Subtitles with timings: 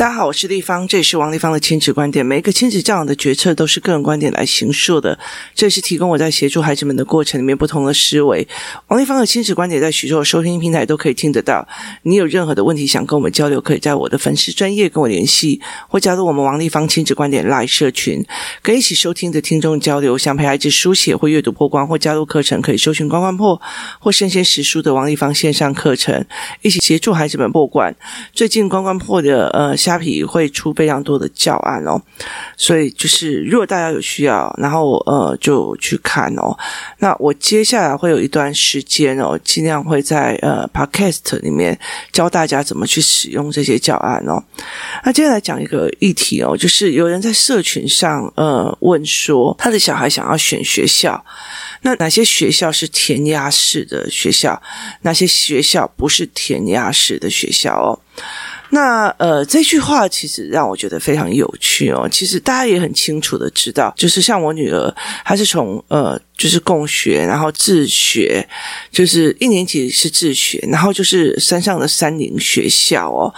[0.00, 2.24] 大家好，我是丽芳，这里是王丽芳的亲子观点。
[2.24, 5.18] 每一个亲子教养的决策都是个人观点来形述的，
[5.54, 8.48] 这是提供我在协助孩子们的过程里面不同的思维。
[8.88, 11.68] 王丽芳的亲子观点在许多收听平台都可以听得到。
[12.04, 18.24] 你有任何的问题想跟我们交流，可以在我的粉丝专业跟我联系，或加入我们王丽芳亲子观点 Live 社群，
[18.62, 20.16] 跟一起收听的听众交流。
[20.16, 23.60] 想陪孩子书写或阅读破关或加入课程，可以搜寻关关破
[23.98, 26.24] 或生鲜识书的王丽芳线上课程，
[26.62, 27.94] 一起协助孩子们破关。
[28.32, 29.76] 最近关关破的呃。
[29.90, 32.02] 虾皮会出非常多的教案哦，
[32.56, 36.56] 所以就是如果大家有需要，然后呃就去看哦。
[36.98, 41.78] 那我接下来会有一段时间哦，尽量会在呃 Podcast 里面
[42.10, 44.42] 教大家怎么去使用这些教案哦。
[45.04, 51.22] 那接下来讲一个议题哦，就是有人在社群上呃问说，他的小孩想要选学校，
[51.82, 54.60] 那哪些学校是填鸭式的学校，
[55.02, 57.98] 哪些学校不是填鸭式的学校哦？
[58.70, 62.08] 那呃，这句话其实让我觉得非常有趣哦。
[62.10, 68.46] 其实大家也很清楚的知道，就是像我女儿，她是从呃，就是共学，然后自学，
[68.92, 73.34] 就是一年级是自学，然后就是山上的三林学校哦。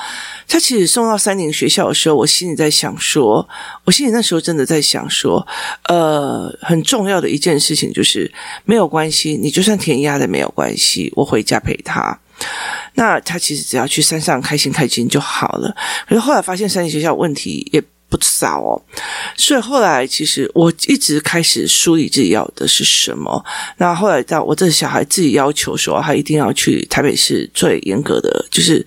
[0.46, 3.48] 她其实送到三林学校的时候，我心里在想说，
[3.84, 5.46] 我心里那时候真的在想说，
[5.88, 8.30] 呃，很重要的一件事情就是
[8.64, 12.18] 没有关系，你就算填鸭的没有关系，我回家陪她。
[12.94, 15.74] 那他其实只要去山上开心开心就好了。
[16.08, 18.76] 可是后来发现三林学校问题也不少哦，
[19.38, 23.42] 所以后来其实我一直开始梳理自己要的是什么。
[23.78, 28.86] 那后来到我这小孩自己要求说，他一定要去台北市最严格的，就是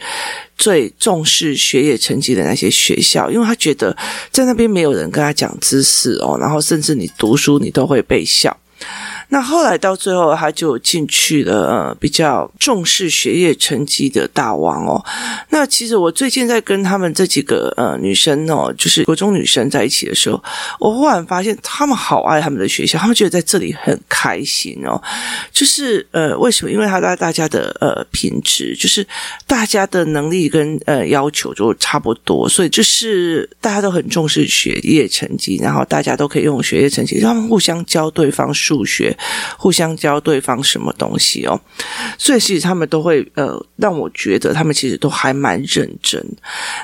[0.55, 3.97] 最重视学业成绩的那些学校，因为他觉得
[4.29, 8.55] 在那边没有人跟他讲知识哦，然后甚至你读书你都会被笑。
[9.29, 15.03] 那后来到最后，他就进去了，呃，比较重视学业成绩的大王哦。
[15.49, 20.41] 那其实我最近在跟他们这几个呃女生哦，就是国中女生在一起的时候，
[20.79, 25.01] 我忽然发现他们好爱他们的学校，他们觉得在这里很开心哦。
[25.51, 26.71] 就是呃，为什么？
[26.71, 29.05] 因为他大大家的呃品质，就是
[29.47, 39.14] 大家的能力跟呃要求就差不多，所以就是大家都很重视学业成绩，然后大家都可以用学业成绩，他们互相教对方数学。
[39.57, 41.59] 互相教对方什么东西哦，
[42.17, 46.23] 所以其实他们都会呃，让我觉得他们其实都还蛮认真。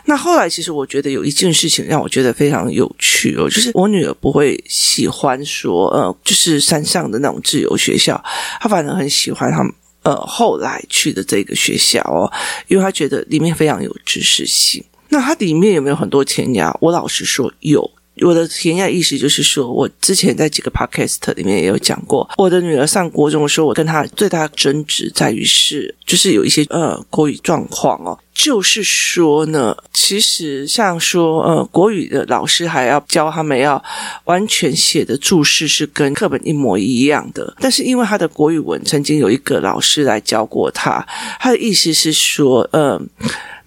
[0.06, 8.22] 那后来其实我觉得有一件事情让我觉得非常有趣哦，就是我女儿不会喜欢说呃，就是山上的那种自由学校，
[8.60, 12.32] 她反而很喜欢他们呃后来去的这个学校哦，
[12.68, 14.84] 因为她觉得里面非常有知识性。
[15.10, 16.76] 那它里面有没有很多填鸭？
[16.80, 17.92] 我老实说有。
[18.26, 33.84] 我的填鸭意思就是说，我之前在几个 podcast 里面也有讲过，我的女儿上国中的时候，我跟她最大的争执在于是，就是有一些呃国语状况哦，就是说呢，其实像说呃国语的老师还要教他们要
[34.26, 41.06] 完全写的注释是跟课本一模一样的，但是因为他的国语文曾经有一个老师来教过他，
[41.40, 43.02] 他的意思是说，呃。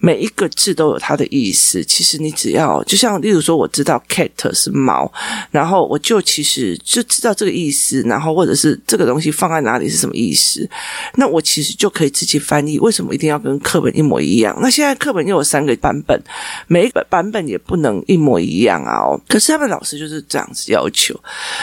[0.05, 1.83] 每一个字都有它的意思。
[1.83, 5.11] 其实你只要，就像例如说，我知道 cat 是猫，
[5.49, 10.69] 然后我就其实就知道这个意思，然后或者是这个东西放在哪里是什么意思，
[11.15, 12.77] 那我其实就可以自己翻译。
[12.77, 14.55] 为什么一定要跟课本一模一样？
[14.61, 16.21] 那现在课本又有三个版本，
[16.67, 18.99] 每一个版本也不能一模一样啊！
[18.99, 21.19] 哦，可是他们老师就是这样子要求，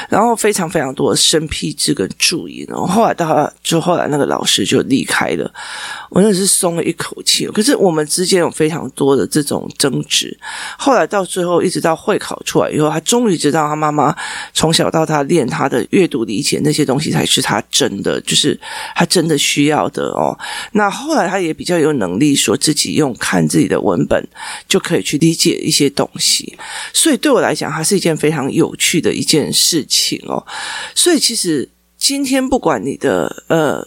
[0.08, 2.66] 然后非常非常多的生僻字跟注音。
[2.68, 5.48] 然后后来到就后来那个老师就离开了，
[6.10, 7.46] 我那是松了一口气。
[7.46, 8.42] 可是我们之间。
[8.42, 10.36] 有非常多的这种争执，
[10.76, 14.12] 后来到最后，一直到会考出来以后，他终于知道他妈妈
[14.52, 18.58] 从小到大练他的阅读理解那些东西才是他真的，就是
[18.96, 20.36] 他真的需要的哦。
[20.72, 24.26] 那后来他也比较有能力，说自己用看自己的文本
[24.66, 26.58] 就可以去理解一些东西，
[26.92, 30.44] 所以对我来讲，它是一件非常有趣的一件事情哦。
[30.96, 33.86] 所以其实今天不管你的呃。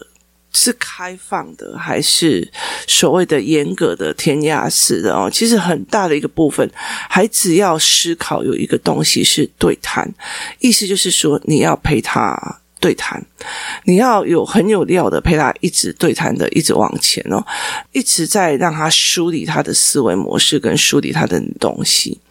[0.55, 2.49] 是开放的还是
[2.87, 5.29] 所谓的严格的填鸭式的哦？
[5.29, 6.67] 其实很大的一个部分，
[7.09, 10.09] 孩子要思考有一个东西是对谈，
[10.59, 12.61] 意思就是说你要陪他。
[12.85, 13.19] 对谈，
[13.85, 17.43] 你要有很有料的陪他一直对谈的，一直往前哦，
[17.93, 22.21] 一直在让他梳理他的思维模式跟梳理他的东西，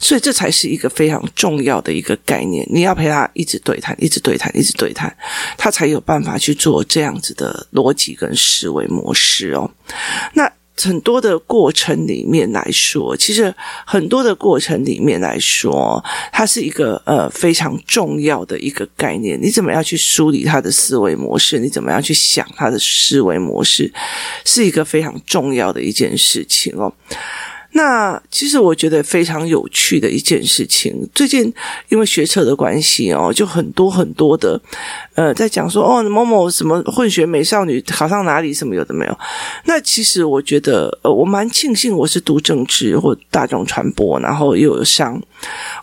[0.00, 2.66] 所以这才是一个非常重要的一个概念。
[2.68, 5.16] 你要陪他一直对谈，一直对谈，一直对谈，
[5.56, 9.70] 他才有办法去做这样子的逻辑跟思维模式哦。
[10.34, 10.50] 那。
[10.82, 13.54] 很多的过程里面来说，其实
[13.84, 19.40] 很多的过程里面来说，它是一个呃非常重要的一个概念。
[19.40, 21.58] 你怎么样去梳理他的思维模式？
[21.58, 23.92] 你怎么样去想他的思维模式，
[24.44, 26.92] 是一个非常重要的一件事情哦。
[27.72, 31.52] 那其实我觉得非常有趣的一件事情，最近
[31.88, 34.60] 因为学车的关系哦，就很多很多的
[35.14, 39.18] 呃在讲说哦某某什么混血美少女考上哪里什么有的没有。
[39.64, 45.20] 那其实我觉得呃我蛮庆幸我是读政治或大众传播，然后又有上。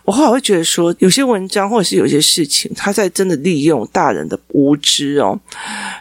[0.04, 5.38] 我后来会觉得说有些文章或者是有些事情，他在真的利用大人的无知哦，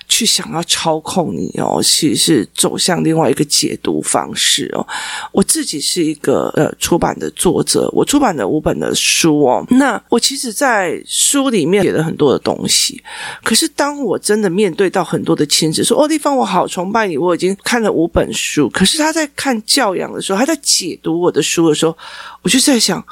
[0.08, 4.86] 去想要操控你哦，其实是走向另外一个解读方式哦。
[5.32, 9.66] 我自己是一个呃出版的作者，我出版了五本的书哦。
[9.70, 13.04] 那我其实，在书里面写了很多的东西，
[13.44, 21.98] 可是当我真的面对到很多的亲子说：“哦，丽芳，我好崇拜你，我已经看了五本书。”可是他在看教养的时候，他在解读我的书的时候，
[22.42, 23.04] 我就在想。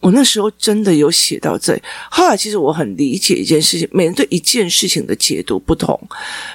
[0.00, 1.76] 我那时候真的有写到这，
[2.10, 6.00] 后来其实我很理解一件事情，每人对一件事情的解读不同，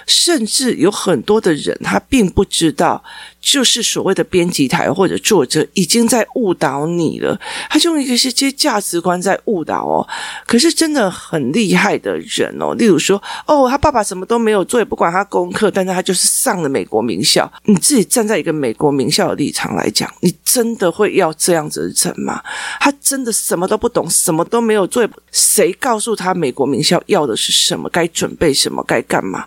[0.07, 3.03] 甚至有很多的人他并不知道。
[3.43, 7.37] 就是所谓的编辑台或者作者已经在误导你了，
[7.69, 10.07] 他就用一些些价值观在误导哦。
[10.47, 17.51] 可是真的很厉害的人哦，例如说哦，他爸爸什么都没有做，也不管他功课，但是他就是上了美国名校。
[17.65, 22.41] 你自己站在一个美国名校的立场来讲，你真的会要这样子的人吗？
[22.79, 27.89] 他真的什么都不懂，什么都没有做，谁告诉他美国名校要的是什么？
[27.89, 28.81] 该准备什么？
[28.87, 29.45] 该干嘛？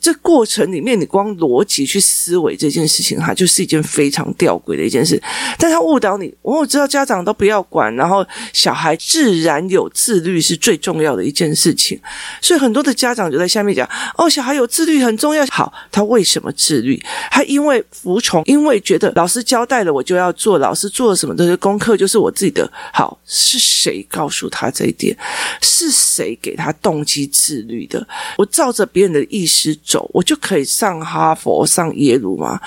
[0.00, 5.20] 这过程里面，你光逻辑去思维这件事情，它就是一件非常吊诡的一件事。
[5.58, 12.00] 但他误导你，我知道家长都不要管，然后小孩自然有自律是最重要的一件事情。
[12.40, 17.00] 所以很多的家长就在下面讲：“哦，小孩有自律很重要。”好，他为什么自律？
[17.30, 22.70] 他因为服从，因为觉得老师交代了我就要做，老师做了什么这些功课就是我自己的。
[22.92, 25.16] 好，是谁告诉他这一点？
[25.60, 28.06] 是谁给他动机自律的？
[28.36, 32.60] 我照着别人的意思走，我就可以上哈佛、上耶鲁吗？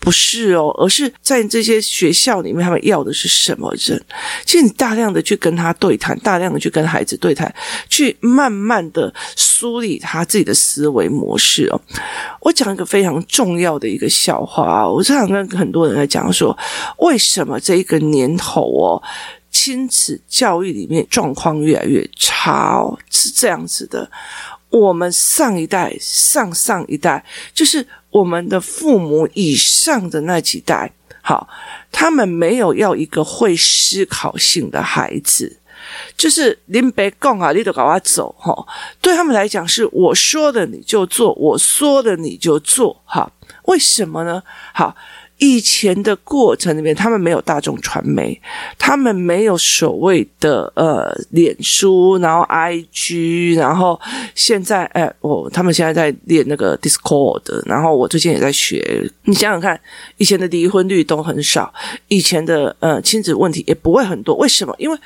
[0.00, 4.00] 不是哦，而是在这些学校里面，他们要的是什么人？
[4.44, 7.52] 其实你大量的去跟他对谈，大量的去跟孩子对谈，
[7.88, 11.80] 去慢慢的梳理他自己的思维模式哦。
[12.40, 16.56] 我讲一个非常重要的一个笑话啊，我常常跟很多人在讲说，
[16.98, 19.02] 为什么这一个年头哦，
[19.50, 24.08] 亲子教育里面状况越来越差哦，是这样子的。
[24.70, 27.24] 我们上一代、上上一代，
[27.54, 30.92] 就是我们的父母以上的那几代，
[31.22, 31.48] 好，
[31.90, 35.58] 他们没有要一个会思考性的孩子，
[36.16, 38.66] 就是林北讲啊，你都搞我走哈。
[39.00, 43.30] 对他们来讲，是我说的你就做，我说的你就做，哈。
[43.64, 44.42] 为什么呢？
[44.72, 44.94] 好。
[45.38, 48.40] 以前的过程里面，他们没有大众传媒，
[48.76, 53.98] 他们没有所谓的呃脸书，然后 IG，然后
[54.34, 59.10] 现在哎，哦，他们现在在练那个 Discord，然后我最近也在学。
[59.24, 59.80] 你想想看，
[60.16, 61.72] 以前的离婚率都很少，
[62.08, 64.74] 以前的呃亲子问题也不会很多，为什么？
[64.78, 64.98] 因为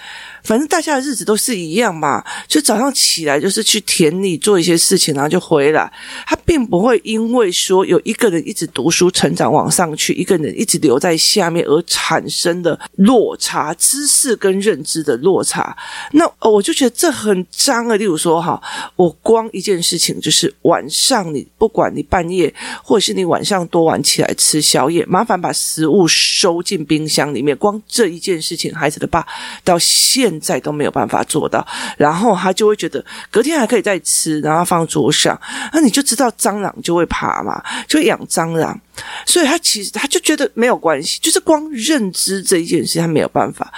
[0.45, 5.93] 反正大家的日子都是一样嘛，就早上起来就是去田里做一些事情，然后就回来。
[6.27, 10.13] 他并不会因为说有一个人一直读书成长往上去。
[10.13, 15.77] 一个人一直留在下面而产生的落差，知识跟认知的落差，
[16.13, 17.97] 那我就觉得这很脏啊。
[17.97, 18.61] 例如说哈，
[18.97, 22.55] 我光一件事情就是晚上你不管你半夜
[22.85, 27.57] 或者是你晚上多晚起来吃宵夜，麻烦把食物收进冰箱里面。
[27.57, 29.27] 光这一件事情，孩子的爸
[29.63, 31.67] 到现现在都没有办法做到，
[31.99, 35.39] 然后他就会觉得隔天还可以再吃，然后放桌上，
[35.73, 38.81] 那你就知道蟑螂就会爬嘛，就养蟑螂。
[39.27, 43.73] 所以他其实他就觉得没有关系，就是光认知这一件事，他没有办法。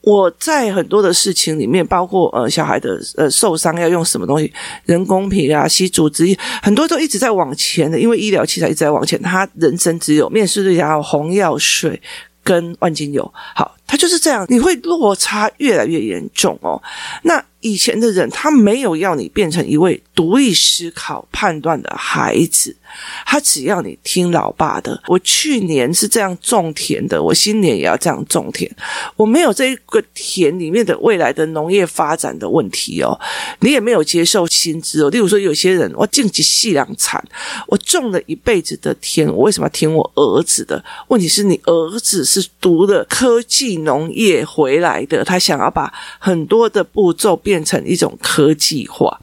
[0.00, 4.52] 我在很多的事情里面，包括呃小孩的呃受伤要用什么东西，
[4.84, 6.24] 人工皮啊、吸组织，
[6.62, 9.20] 很多都一直在往前的，因为医疗器材一直在往前。
[9.20, 12.00] 他人生只有面试对象、红药水
[12.42, 16.80] 跟万金油，好，他就是这样，你会落差越来越严重哦。
[17.22, 22.76] 那以前的人，他没有要你变成一位独立思考、判断的孩子。
[23.24, 25.00] 他只要你听老爸的。
[25.06, 28.70] 我去年是这样种田的，我新年也要这样种田。
[29.16, 33.18] 我没有这一个田里面的未来的农业发展的问题哦，
[33.60, 35.08] 你也没有接受薪资哦。
[35.08, 37.22] 例如说，有些人我经济细粮产，
[37.68, 40.82] 我种了一辈子的田，我为什么要听我儿子的？
[41.08, 49.20] 问题是你儿子是读了科技农业回来的，他想要把很多的步骤变成一种科技化。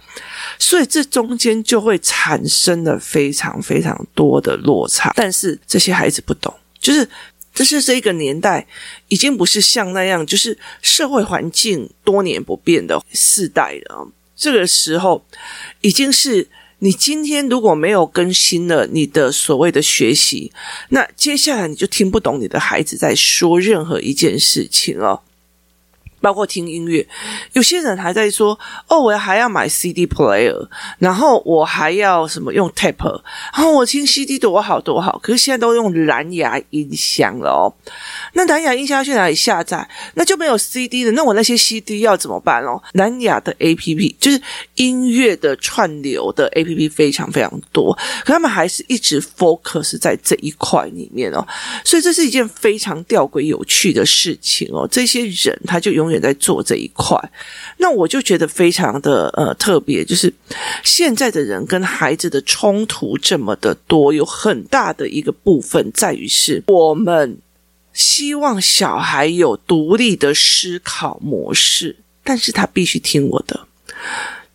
[0.57, 7.07] 所以这中间就会产生了非常非常多的落差，但是这些孩子不懂，就是
[7.53, 8.65] 这是这一个年代
[9.07, 14.07] 已经不是像那样，就是社会环境多年不变的世代了。
[14.35, 15.23] 这个时候
[15.81, 16.47] 已经是
[16.79, 20.51] 你今天如果没有更新了你的所谓的学习，
[20.89, 25.21] 那接下来你就听不懂你的孩子在说任何一件事情哦。
[26.21, 27.07] 包括听音乐，
[27.53, 28.57] 有些人还在说
[28.87, 33.21] ：“哦，我还要买 CD player，然后我还要什么用 tape，
[33.53, 37.73] 然后我听 CD 多好多好。”可是现在都用蓝牙音箱了哦。
[38.33, 39.87] 那蓝牙音箱要去哪里下载？
[40.15, 41.11] 那就没有 CD 的。
[41.13, 42.81] 那我那些 CD 要怎么办哦？
[42.93, 44.41] 蓝牙的 APP 就是
[44.75, 47.93] 音乐的串流的 APP 非常非常多，
[48.25, 51.45] 可他们还是一直 focus 在这一块里面哦。
[51.83, 54.87] 所以这是一件非常吊诡有趣的事情哦。
[54.89, 57.17] 这些人他就永也在做这一块，
[57.77, 60.33] 那我就觉得非常的呃特别，就是
[60.83, 67.37] 现在的人跟孩子的冲突这么的多，有很大的一个部分在于是我们
[67.93, 73.67] 希望小孩有独立的思考模式，但是他必须听我的。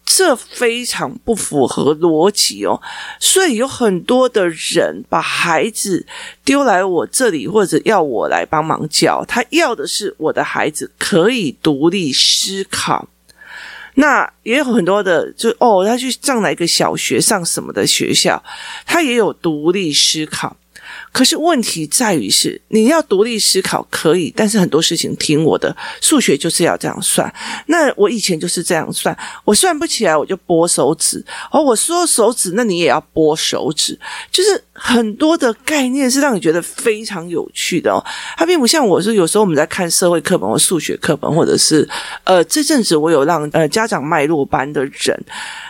[0.05, 2.81] 这非常不符合逻辑哦，
[3.19, 6.07] 所以有很多的人把孩子
[6.45, 9.25] 丢来我这里，或者要我来帮忙教。
[9.27, 13.09] 他要的是我的孩子可以独立思考。
[13.95, 18.43] 那也有很多的，就哦，他去上哪一个小学，上什么的学校，
[18.85, 20.57] 他也有独立思考。
[21.13, 27.33] 可是问题在于是，你要独立思考可以，但是很多事情听我的，数学就是要这样算。
[27.67, 31.25] 那我以前就是这样算，我算不起来我就拨手指。
[31.53, 33.99] 哦，我说手指，那你也要拨手指。
[34.31, 38.05] 就是很多的概念是让你觉得非常有趣的哦。
[38.37, 41.89] 它并不像我说，有时候我们在看社会课本或数学课本，或者是
[42.25, 45.25] 呃，这阵子我有让呃家长脉络班的人，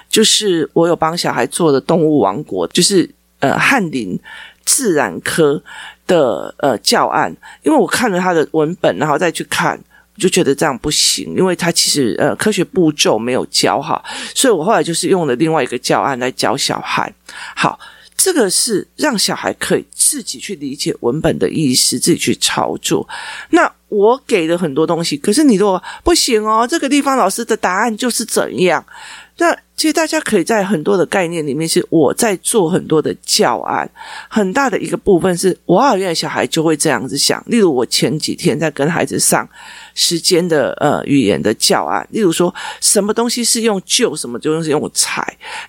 [0.09, 3.09] 就是我有帮小孩做的动物王国，就是
[3.41, 4.19] 呃翰林。
[4.65, 5.63] 自然科
[6.07, 9.79] 的呃教案，因为我看了他的文本，然后再去看，
[10.17, 14.05] 就觉得这样不行，因为他其实呃科学步骤没有教好，
[14.35, 17.13] 所以我后来就是用了另外一个教案来教小孩。
[17.57, 17.79] 好，
[18.17, 23.09] 这个是让小孩可以自己去理解文本的意思，自己去操作。
[23.51, 28.85] 那我给了很多东西，可是你说不行哦，这个地方老师的答案就是怎样？
[29.37, 33.89] 那其实大家可以在很多的概念里面，是我在做很多的教案，
[34.29, 37.43] 很大的一个部分是，哇，原来小孩就会这样子想。
[37.49, 39.49] 例如，我前几天在跟孩子上
[39.95, 45.21] 时间的呃语言的教案，例如说什么东西是用旧，什么东西是用才。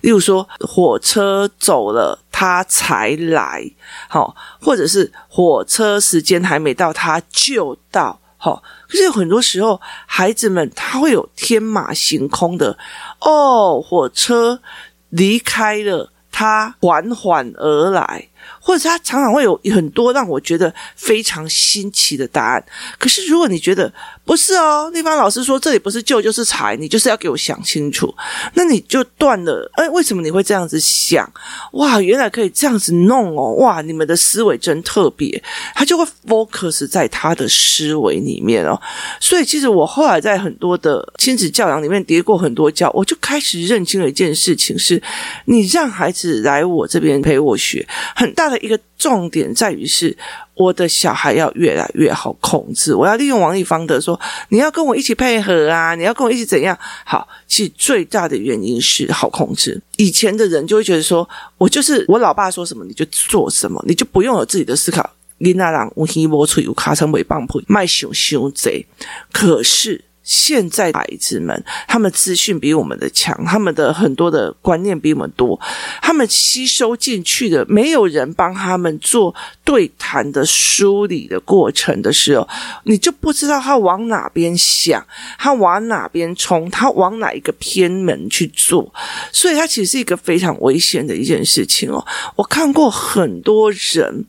[0.02, 3.64] 例如说，火车走了，他才来，
[4.10, 8.20] 好，或者是火车时间还没到，他就到。
[8.36, 12.76] 好，可是很多时候，孩子们他会有天马行空的
[13.20, 14.60] 哦，火车
[15.08, 18.28] 离开了，他缓缓而来。
[18.60, 22.64] 或者他常常会有很多让我觉得非常新奇的答案。
[22.98, 23.92] 可是如果你觉得
[24.24, 28.12] 不是哦，立方老师说这里不是旧就是才，你就是要给我想清楚，
[28.54, 29.70] 那你就断了。
[29.74, 31.30] 哎，为什么你会这样子想？
[31.72, 33.52] 哇，原来可以这样子弄哦！
[33.54, 35.42] 哇，你们的思维真特别，
[35.74, 38.80] 他就会 focus 在他的思维里面哦。
[39.20, 45.00] 所以其实我后来在很多的亲子教养里面跌过很多跤，我就开始认清了一件事情是：
[45.44, 48.56] 你让孩子来我这边陪我学，很大的。
[48.66, 50.16] 一个重点在于是，
[50.54, 52.92] 我的小孩要越来越好控制。
[52.92, 56.76] 我要利用王丽芳的说，你要跟我一起配合啊，你要跟我一起怎样？
[57.04, 59.80] 好，其实最大的原因是好控制。
[59.98, 61.28] 以前的人就会觉得说，
[61.58, 65.08] 我就是我老爸说什么你就做什么，你就不用有自己的思考。
[65.38, 68.84] 你那让无希无处有卡成尾棒配卖熊熊贼，
[69.30, 70.05] 可是。
[70.26, 75.58] 现在孩子们，他们资讯比我们的强，他们的很多的观念比我们多，
[76.02, 79.32] 他们吸收进去的，没有人帮他们做
[79.64, 82.46] 对谈的梳理的过程的时候，
[82.82, 85.06] 你就不知道他往哪边想，
[85.38, 88.92] 他往哪边冲，他往哪一个偏门去做，
[89.30, 92.04] 所以他其实是一个非常危险的一件事情哦。
[92.34, 94.24] 我看过很多人。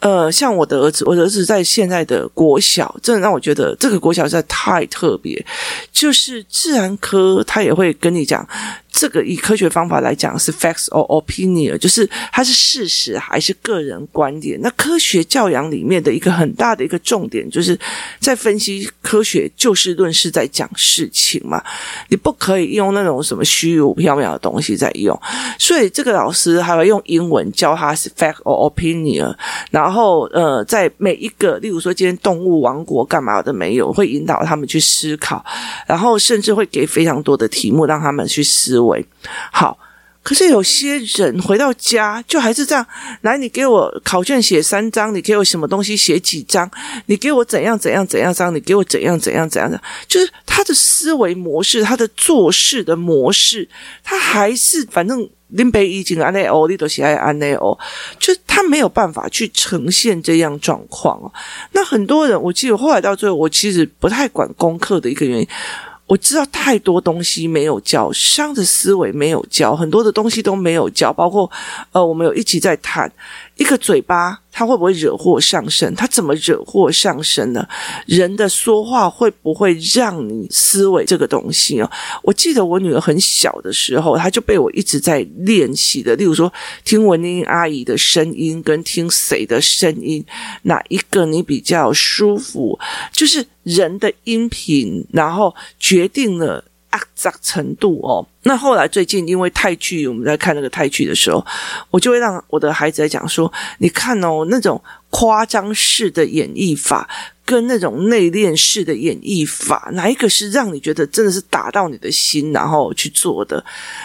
[0.00, 5.44] 呃，像我的儿子，我的儿子在现在的国小，真的让我觉得这个国小实在太特别，
[5.92, 8.46] 就是自然科，他也会跟你讲。
[9.00, 14.60] 这个以科学方法来讲是 facts or opinion，就是它是事实还是个人观点。
[14.60, 17.78] 那科学教养里面的一个很大的一个重点，就是
[18.18, 21.64] 在分析科学就事论事，在讲事情嘛。
[22.10, 25.18] 你不可以用那种什么虚无缥缈的东西在用。
[25.58, 29.34] 所以这个老师还会用英文教他是 fact or opinion，
[29.70, 35.42] 然后呃，在每一个，例如说今天动物王国干嘛的没有，会引导他们去思考，
[35.86, 38.89] 然后甚至会给非常多的题目让他们去思维。
[39.52, 39.78] 好，
[40.22, 42.86] 可是有些人回到家就还是这样。
[43.22, 46.70] 来，你给我考卷写三张，你给我什么东西写几张？
[47.06, 48.54] 你给我怎样怎样怎样张？
[48.54, 49.80] 你给我怎样怎样怎样的？
[50.06, 53.68] 就是他的思维模式，他的做事的模式，
[54.04, 57.76] 他还是反正林北已经安内欧，你都喜爱安内欧，
[58.18, 61.18] 就他没有办法去呈现这样状况。
[61.72, 65.48] 那很多人，我记得后来到最后，我其实不太管功课的一个原因。
[66.10, 71.48] 我知道太多东西没有教，商的思维没有教，很多的东西都没有教，包括
[71.92, 73.08] 呃，我们有一起在谈
[73.60, 75.94] 一个嘴巴，它会不会惹祸上身？
[75.94, 77.68] 它怎么惹祸上身呢？
[78.06, 81.90] 人的说话会不会让你思维这个东西哦？
[82.22, 86.50] 我记得我女儿很小的时候，她就被我一直在练习的，例如说
[86.86, 90.24] 听文英阿姨的声音跟听谁的声音，
[90.62, 92.78] 哪一个你比较舒服？
[93.12, 93.46] 就是。
[93.62, 98.24] 人的音频，然后决定了阿杂程度哦。
[98.42, 101.44] 那后来最近因为泰剧，我们在看那个泰剧的时候，
[101.90, 107.08] 我就会让我的孩子在讲说：“你看哦，那种夸张式的演绎法。”
[107.50, 113.64] 跟那种内敛式的演绎法，哪一个是让你觉得真的是打到你的心，然后去做的？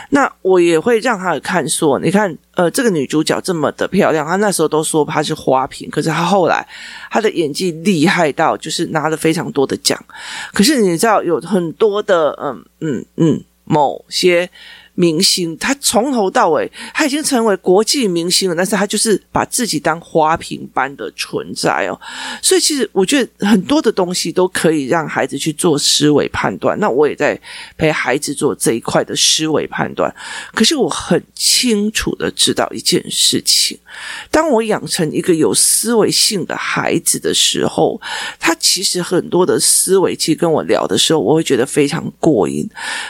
[0.09, 6.67] 那我也会让他看说，你看，呃，这个女主角这么的漂亮，她那时候都说她是花瓶，可是她后来
[7.11, 10.03] 她的演技厉害到就是拿了非常多的奖。
[10.51, 14.49] 可是你知道，有很多的，嗯嗯嗯，某些。
[14.95, 21.99] 明星，他从头到尾，他已经成为国际明星了，但是他就是把自己当花瓶般的存在哦。
[22.41, 26.79] 所以其实我觉得很多的东西都可以让孩子去做思维判断。
[26.79, 27.37] 那我也在
[27.77, 30.13] 陪孩子做这一块的思维判断。
[30.53, 33.77] 可是我很清楚的知道一件事情：
[34.31, 37.99] 当我养成一个有思维性的孩子的时候，
[38.39, 42.65] 他其实很多的思维，其实跟我聊的时候，我会觉得非常过瘾。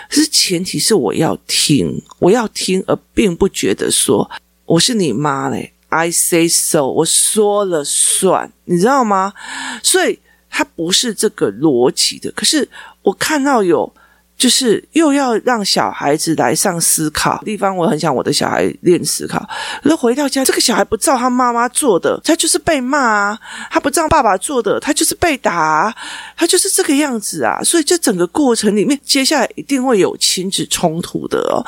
[0.10, 1.75] 可是前提是我要听。
[2.20, 4.30] 我要听，而并不觉得说
[4.66, 5.74] 我是你妈嘞。
[5.90, 9.34] I say so，我说了算，你知道吗？
[9.82, 12.32] 所以它不是这个逻辑的。
[12.32, 12.68] 可是
[13.02, 13.92] 我看到有。
[14.38, 19.48] 就是又要让小孩子来上思考地方，我很想我的小孩练思考。
[19.84, 23.38] 那回到家，这个小孩不照他妈妈做的，他就是被骂啊；
[23.72, 25.96] 他不照爸爸做的，他就是被打，
[26.36, 27.62] 他就是这个样子啊。
[27.64, 31.66] 所以这整个过程里面，接下来一定会有亲子冲突的哦，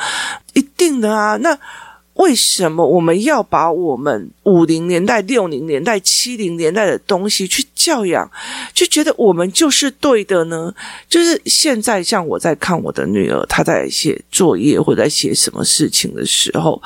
[0.54, 1.38] 一定的啊。
[1.38, 1.58] 那。
[2.18, 8.30] 为什么我们要把我们五零年代、六零年代、七零年代的东西去教养，
[8.74, 10.74] 就觉得我们就是对的呢？
[11.08, 16.82] 就是现在，像我在看我的女儿，她在写作业或在写什么事情的时候，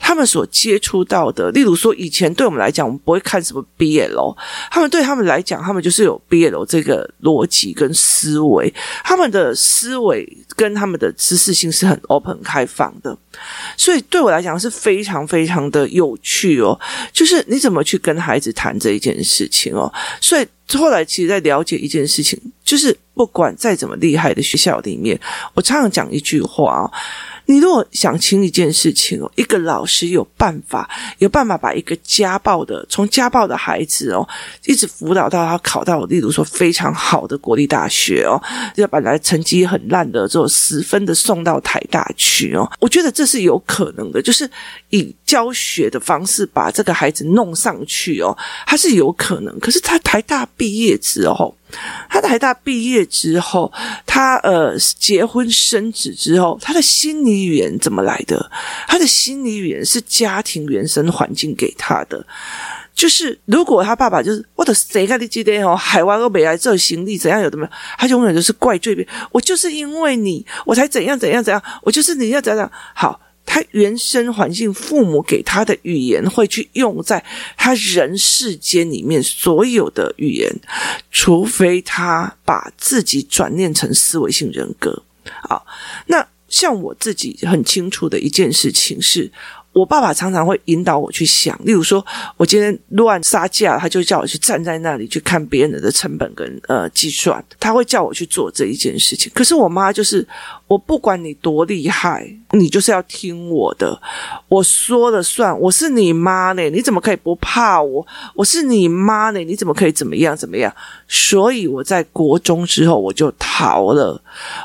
[0.00, 4.36] 他们所接触到的，例如说，以前对我们来讲，我们不会看什么 BL，
[4.68, 13.16] 他们对他们来讲，他们就是有 BL 这个逻辑跟思维，他们的思维跟他们的知识性是很 open 开放的，
[13.76, 14.71] 所以对我来讲是。
[14.72, 16.76] 非常非常的有趣哦，
[17.12, 25.20] 就是你怎么去跟孩子谈这一件事情哦，所以后来其实在了解一件事情，就是不管再怎么厉害的学校里面，
[25.54, 26.90] 我常常讲一句话哦。
[27.46, 34.26] 你如果想清一件事情哦，一个老师有办法，有办法把一个家暴的，从家暴的孩子哦，
[34.64, 38.40] 一直辅导到他考到，例如说非常好的国立大学哦，
[38.76, 44.48] 要本来成绩很烂的，做十分的送到台大去哦，我觉得这是有可能的，就是
[44.90, 49.58] 以教学的方式把这个孩子弄上去哦，他是有可能。
[49.58, 51.54] 可是他台大毕业之后。
[52.08, 53.72] 他台大毕业之后，
[54.06, 58.50] 他呃结婚生子之后，他的心理语言怎么来的？
[58.86, 62.24] 他的心理语言是家庭原生环境给他的。
[62.94, 69.14] 就是如果他爸爸就是我的谁看你记得哦，海外都没来这行李怎样有的没有，他永远都是怪罪别人。
[69.30, 73.18] 我就是因为你，我才怎样怎样怎样，我就是你要怎样好。
[73.44, 77.24] 他原生环境，父母给他的语言会去用在
[77.56, 80.50] 他人世间里面所有的语言，
[81.10, 85.02] 除非他把自己转念成思维性人格。
[85.42, 85.62] 啊，
[86.06, 89.30] 那像我自己很清楚的一件事情是。
[89.72, 92.04] 我爸爸常常会引导我去想，例如说，
[92.36, 99.32] 我今天乱杀价，他就叫我去站在那里去看别人的成本跟呃计算，他会叫我去做这一件事情。
[99.34, 100.26] 可是我妈就是，
[100.68, 104.00] 我不管你多厉害，你就是要听我的，
[104.48, 105.58] 我说了算。
[105.58, 108.06] 我是你妈呢，你怎么可以不怕我？
[108.34, 110.72] 我是你妈呢，你怎么可以怎么样怎么样？
[111.08, 114.21] 所以我在国中之后我就逃了，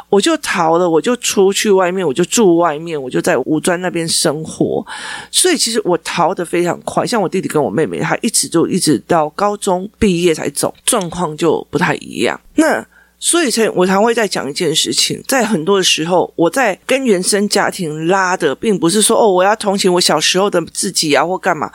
[0.09, 4.85] 我就逃了，我就出去外面，我就住外面，我就在五专那边生活。
[5.31, 12.39] 所以其实我逃得非常快，像我弟弟跟我妹妹，他一直就一直到高中毕业才走，状况就不太一样。
[12.55, 12.85] 那
[13.19, 21.71] 所以才我常会在讲一件事情，在很多的时候，我在跟原生家庭拉的，并不是说哦，我要同情我小时候的自己啊，或干嘛，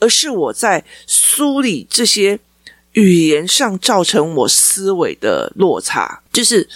[0.00, 2.38] 而是我在梳理这些
[2.92, 6.66] 语言上造成我思维的落差，就是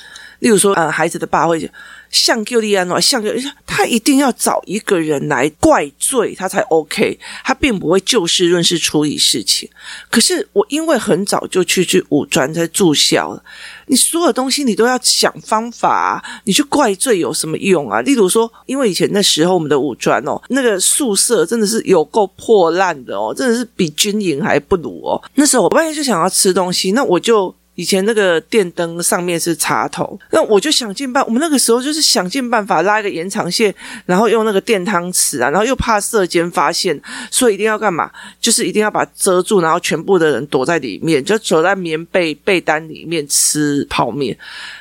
[0.41, 1.71] 例如说，呃，孩子的爸会讲。
[2.11, 3.31] 像旧利安诺，像旧，
[3.65, 9.71] 他一定要找一个人来怪罪他才 OK，他并不会就事论事处理事情。
[10.11, 13.41] 可是我因为很早就去去五专在住校了，
[13.87, 18.01] 你所有东西你都要想方法，你去怪罪有什么用啊？
[18.01, 25.23] 例如说，因为以前那时候我们的五专哦，那个宿舍真的是有够破烂的哦，真的是比军营还不如哦。
[25.37, 27.55] 那时候我半夜就想要吃东西，那我就。
[27.81, 38.11] 以前那个电灯上面是插头，那我就想尽办，我们那个时候就是想尽办法拉一个延长线，然后用那个电汤匙啊，然后又怕舍监发现，所以一定要干嘛？
[38.39, 44.37] 就是一定要把遮住，然后全部的人躲在里面，就躲在棉被被单里面吃泡面。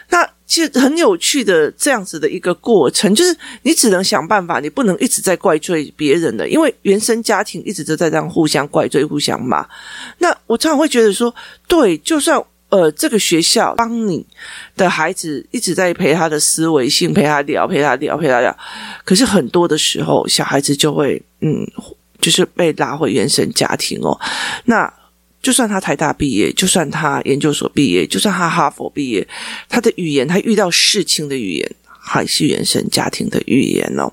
[0.10, 9.66] 那其实很有趣的这样子的一个过程，就是你只能想办法，你不能一直在怪罪别人的，因为原生家庭一直都在这样互相怪罪、互相骂。
[10.18, 11.34] 那我常常会觉得说，
[11.66, 12.44] 对，就算。
[12.70, 14.24] 呃，这个学校帮你
[14.78, 18.56] 的孩子一直在陪他的思维性，陪他聊，陪他聊，陪他聊。
[19.04, 21.66] 可是很多的时候，小孩子就会，嗯，
[22.22, 24.16] 就是被拉回原生家庭哦。
[24.66, 24.92] 那
[25.42, 29.28] 就算他台大毕业，就算他研究所毕业，就算他哈佛毕业，
[29.68, 34.08] 他的语言，他遇到事情的语言，还是原生家庭的语言哦。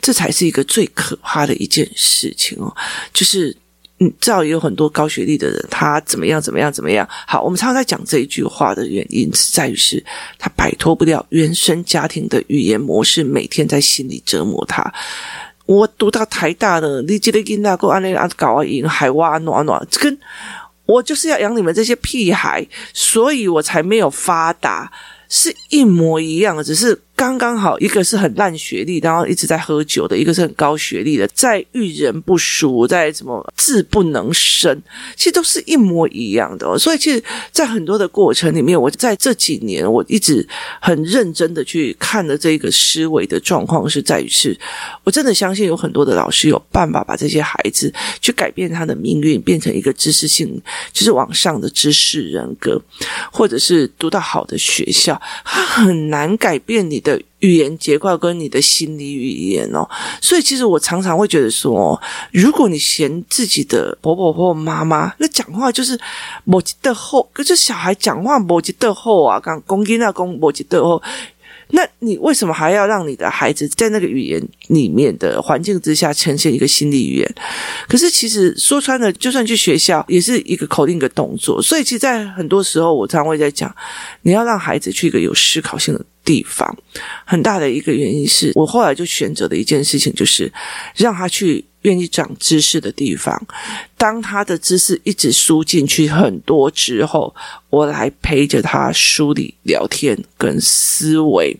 [0.00, 2.72] 这才是一个最可怕的一件事情哦，
[3.12, 3.56] 就是。
[4.00, 7.08] 嗯知道也有很多高学历的人，他怎么样怎么样怎么样？
[7.26, 10.04] 好，我们常常在讲这一句话的原因是在于是
[10.38, 14.92] 他摆脱不了原生家庭的语言模式，每天在心里折磨他。
[15.66, 20.18] 我读到台大的，你记得跟那个安内阿搞啊，赢海哇暖暖，这跟
[20.86, 24.90] 我就是要养你们这些屁孩，所以我才没有发达，
[25.28, 26.98] 是一模一样的，只是。
[27.18, 34.80] 刚刚好，一个是很烂学历，然后一直在喝酒的；一个是很高学历的，在遇人不淑，在什么字不能生，
[35.16, 36.78] 其实都是一模一样的哦。
[36.78, 40.46] 所以，其实，在很多的过程里面，我在这几年，我一直
[40.80, 44.56] 很认真的去看的这个思维的状况，是在于是，
[45.02, 52.80] 我真的相信有很多的老师有办法把这些孩子去改变他的命运，变成一个知识性，就是往上的知识人格，
[53.32, 57.07] 或者是读到好的学校，他很难改变你的。
[57.08, 59.88] 的语言结构跟你的心理语言哦，
[60.20, 62.00] 所以其实我常常会觉得说，
[62.32, 65.98] 如果你嫌自己的婆婆或妈妈那讲话就是
[66.44, 71.02] 摩吉的后，可是小孩讲话摩吉的后啊，刚公斤那公摩吉的后。
[71.70, 77.34] 那你为什么还要让你的孩子在那个语言里面的环境之下呈现一个心理语言？
[77.86, 81.60] 可是其实说穿了，就算去学校也是一个口令的动作。
[81.60, 83.70] 所以其实，在很多时候，我常会在讲，
[84.22, 86.76] 你要让孩子去一个有思考性的地方。
[87.24, 90.52] 很大的一个原因是我后来就选择的一件事情，就是
[90.94, 93.46] 让他去愿意长知识的地方。
[93.96, 97.34] 当他的知识一直输进去很多之后，
[97.70, 101.56] 我来陪着他梳理、聊天跟思维，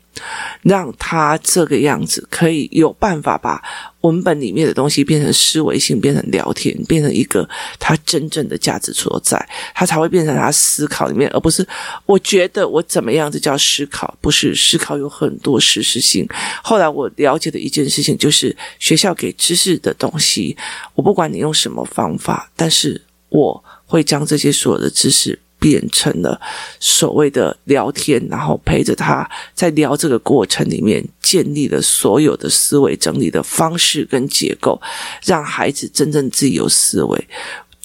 [0.63, 3.63] 让他这个样子可以有办法把
[4.03, 11.67] 文本里面的东西变成思维性，变成聊天，变成一个他真正的价值所在，他才会变成他思考里面，而不是
[12.07, 16.27] 我觉得我怎么样子叫思考，不是思考有很多实施性。
[16.63, 20.57] 后来我了解的一件事情就是，学校给知识的东西，
[20.95, 22.51] 我不管你用什么方法。
[22.55, 26.41] 但是我会将这些所有的知识变成了
[26.81, 34.81] 所谓的聊天，然后陪着他在聊这个过程里面建立了所有的思维整理的方式跟结构，
[35.25, 37.29] 让孩子真正自由思维。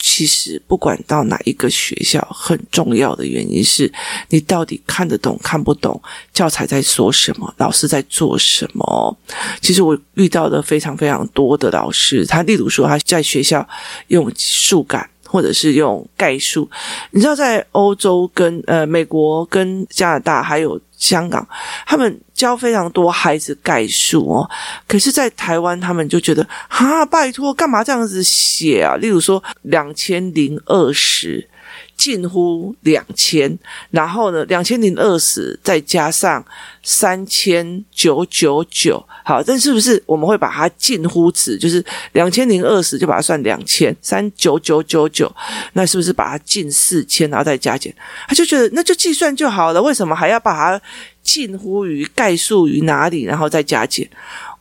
[0.05, 3.89] 其实不管到哪一个学校，很重要的原因是
[4.27, 6.01] 你到底看得懂看不懂
[6.33, 9.17] 教材在说什么，老师在做什么。
[9.61, 13.65] 其实我遇到的非常非常多的老师，他例如说他在学校
[14.07, 16.69] 用数感，或者是用概述。
[17.09, 20.79] 你知道，在欧洲跟呃美国跟加拿大还有。
[20.95, 21.45] 香港，
[21.85, 24.49] 他们教非常多孩子概述哦，
[24.87, 28.95] 可是，在台湾，他们就觉得啊，拜托，干嘛这样子写啊？
[28.95, 31.45] 例如说，两千零二十。
[31.95, 33.57] 近乎两千，
[33.91, 36.43] 然后呢，两千零二十再加上
[36.81, 41.57] 三千九九九，好，这是不是我们会把它近乎值？
[41.57, 45.33] 就是两千零二十就把它算两千三九九九九，
[45.73, 47.93] 那是不是把它近四千，然后再加减？
[48.27, 50.81] 他就觉得那就计算就好了，为什么还要把它
[51.23, 54.09] 近乎于概述于哪里，然后再加减？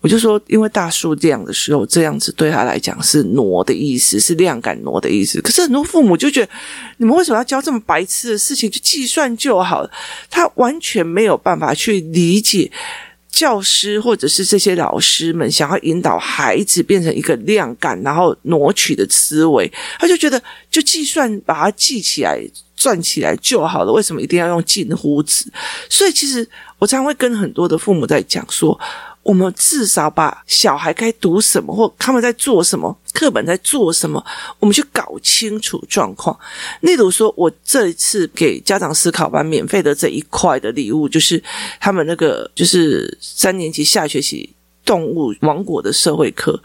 [0.01, 5.41] 我就说，因为大数量的时候，这样子对他来讲是挪的意思，是量感挪的意思。
[5.41, 6.51] 可是很多父母就觉得，
[6.97, 8.69] 你们为什么要教这么白痴的事情？
[8.69, 9.89] 就计算就好。
[10.29, 12.69] 他完全没有办法去理解
[13.33, 19.69] 教师或者是这些老师们想要引导孩子变成一个量感，然后挪取的思维，
[19.99, 20.41] 他就觉得
[20.71, 22.39] 就计算把它记起来、
[22.77, 23.93] 算起来就好了。
[23.93, 25.51] 为什么一定要用近乎子？
[25.89, 26.47] 所以其实
[26.79, 28.79] 我常会跟很多的父母在讲说。
[29.23, 34.25] 我们至少把小孩该读什么，或他们在做什么，课本在做什么，
[34.59, 36.39] 我们去搞清楚状况。
[36.81, 41.43] 例如说，我这一次给家长思考班免费的这一块的礼物，就是
[41.81, 44.53] 他们那个就是三年级下学期
[44.85, 46.61] 动物王国的社会课，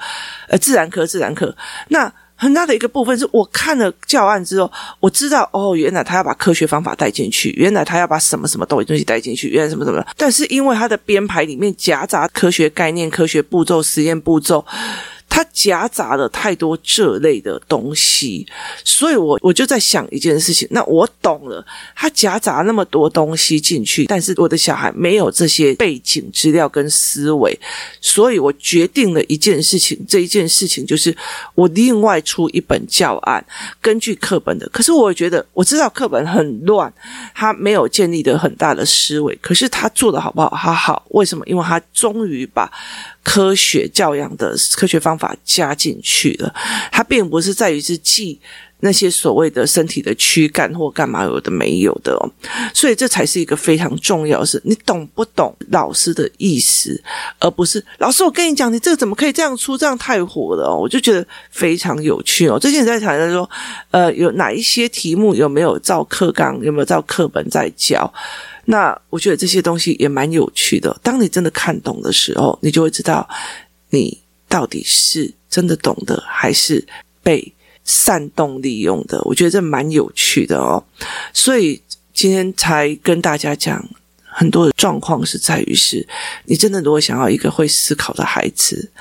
[0.47, 1.55] 呃，自然科自然科
[1.89, 2.13] 那。
[2.37, 10.05] 很大的一个部分是我看了教案之后，我知道哦，原来他要把科学方法带进去，原来他要把什么什么东西东西带进去，原来什么什么。
[10.15, 14.63] 但是因为他的编排里面夹杂科学概念、科学步骤、实验步骤。
[15.37, 18.43] 它夹杂了太多这类的东西，
[18.83, 20.67] 所以我我就在想一件事情。
[20.71, 21.63] 那我懂了，
[21.95, 27.55] 它夹杂那么多东西进去，但是我的小孩没有这些背景资料跟思维，
[28.01, 30.03] 所以我决定了一件事情。
[30.07, 31.15] 这一件事情就是
[31.53, 33.45] 我另外出一本教案，
[33.79, 34.67] 根据课本的。
[34.69, 36.91] 可是我觉得我知道课本很乱，
[37.35, 39.37] 他没有建立的很大的思维。
[39.39, 40.49] 可是他做的好不好？
[40.55, 41.45] 他好，为什么？
[41.45, 42.67] 因为他终于把。
[43.27, 46.55] 科学教养的科学方法加进去了，
[46.89, 48.39] 它并不是在于是记
[48.79, 52.23] 那些所谓的身体的躯干或干嘛有的没有的哦，
[52.73, 57.03] 所以这才是一个非常重要的是，你懂不懂老师的意思，
[57.39, 62.57] 而不是老师我跟你讲，你这个怎么可以这样出，这样太火了哦，我就觉得非常有趣哦。
[62.57, 63.49] 最近在谈的说，
[63.91, 68.13] 呃，有哪一些题目有没有照课纲，有没有照课本在教？
[68.69, 70.99] 那我觉得这些东西也蛮有趣的。
[71.01, 73.27] 当你真的看懂的时候，你就会知道
[73.91, 76.85] 你到底是真的懂的，还是
[77.23, 77.53] 被
[77.85, 79.21] 煽动利用的。
[79.23, 80.83] 我觉得这蛮有趣的哦。
[81.31, 81.81] 所以
[82.13, 83.83] 今天才跟大家讲，
[84.25, 86.05] 很多的状况是在于是，
[86.43, 88.91] 你真的如果想要一个会思考的孩子，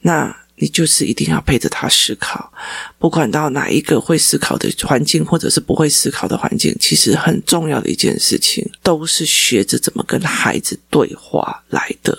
[0.00, 0.36] 那。
[0.62, 2.52] 你就是一定要陪着他思考，
[2.96, 12.16] 不管到哪一个会思考的环境，或者是不会思考的环境，其实很重要的一件事情，都是学着怎么跟孩子对话来的，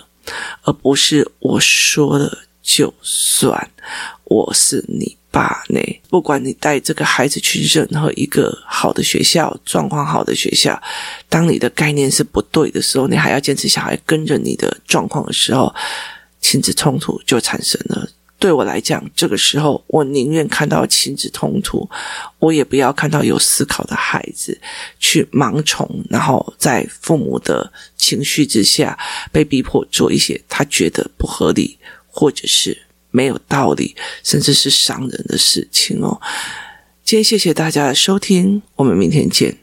[0.64, 3.72] 而不是我说了就算。
[4.26, 5.80] 我是你爸呢，
[6.10, 10.78] 不管你带这个孩子去任何一个好的学校，状况好的学校，
[11.30, 15.74] 当你的概念是不对的时候，你还要坚持小孩跟着你的状况的时候，
[16.42, 18.10] 亲子冲突就产生了。
[18.44, 21.90] 对我来讲，这个时候我宁愿看到亲子冲突，
[22.40, 24.60] 我也不要看到有思考的孩子
[25.00, 29.00] 去盲从，然后在父母的情绪之下
[29.32, 32.78] 被逼迫做一些他觉得不合理或者是
[33.12, 36.20] 没有道理，甚至是伤人的事情哦。
[37.06, 39.58] 今天谢谢大家的收听，我们明天见。